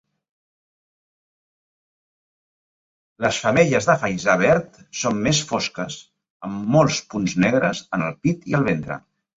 [3.27, 6.01] Les femelles de Faisà verd són més fosques,
[6.51, 9.03] amb molts punts negres en el pit i el ventre.